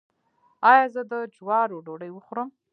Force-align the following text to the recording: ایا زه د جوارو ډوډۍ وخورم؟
ایا 0.71 0.85
زه 0.93 1.01
د 1.11 1.13
جوارو 1.35 1.83
ډوډۍ 1.85 2.11
وخورم؟ 2.13 2.49